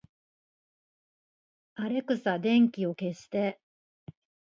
[1.75, 3.61] アレクサ、電気を消して